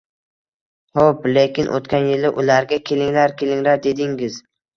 [1.03, 4.41] Hop, lekin o‘tgan yili ularga kelinglar kelinglar dedingiz